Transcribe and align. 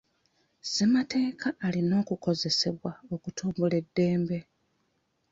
Ssemateeka 0.63 1.47
alina 1.65 1.93
okukozesebwa 2.03 2.91
okutumbula 3.15 3.75
eddembe. 3.81 4.39